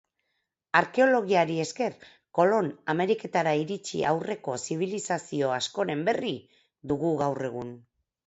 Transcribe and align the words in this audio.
Arkeologiari 0.77 1.57
esker 1.63 1.97
Kolon 2.37 2.69
Ameriketara 2.93 3.53
iritsi 3.65 4.01
aurreko 4.13 4.57
zibilizazio 4.67 5.51
askoren 5.59 6.01
berri 6.09 6.35
dugu 6.93 7.13
gaur 7.21 7.47
egun. 7.51 7.71